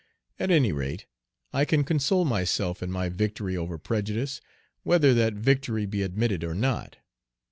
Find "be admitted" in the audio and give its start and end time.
5.85-6.43